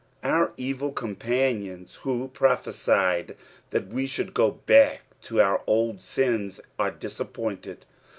Our 0.23 0.51
evil 0.57 0.91
companions, 0.93 1.97
who 1.97 2.29
prophesied 2.29 3.37
that 3.69 3.85
we 3.85 4.07
should 4.07 4.33
go 4.33 4.49
back 4.49 5.01
to 5.25 5.39
our 5.39 5.61
oldains, 5.67 6.59
are 6.79 6.89
disappointed. 6.89 7.85